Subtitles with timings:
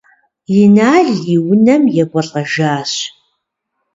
[0.59, 2.91] Инал и унэм екӏуэлӏэжащ.